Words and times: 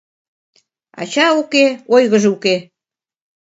Ача 1.01 1.27
уке— 1.39 1.65
ойгыжо 1.95 2.29
уке. 2.35 2.55